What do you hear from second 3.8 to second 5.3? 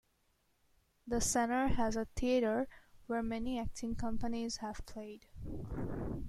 companies have played.